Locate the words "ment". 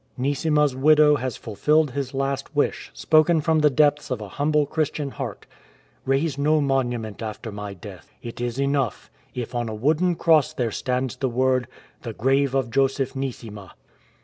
6.99-7.21